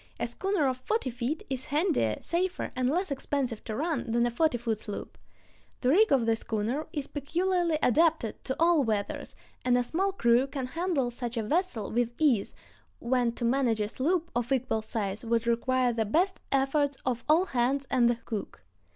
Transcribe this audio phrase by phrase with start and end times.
[0.19, 4.31] A schooner of forty feet is handier, safer, and less expensive to run than a
[4.31, 5.15] forty foot sloop.
[5.81, 10.47] The rig of the schooner is peculiarly adapted to all weathers, and a small crew
[10.47, 12.55] can handle such a vessel with ease,
[12.97, 17.45] when to manage a sloop of equal size would require the best efforts of "all
[17.45, 18.63] hands and the cook."